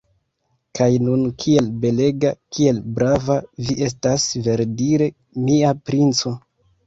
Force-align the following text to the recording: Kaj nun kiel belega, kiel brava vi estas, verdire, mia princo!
Kaj 0.77 0.85
nun 1.07 1.25
kiel 1.43 1.67
belega, 1.83 2.31
kiel 2.55 2.79
brava 2.95 3.37
vi 3.67 3.77
estas, 3.89 4.25
verdire, 4.49 5.11
mia 5.49 5.75
princo! 5.91 6.35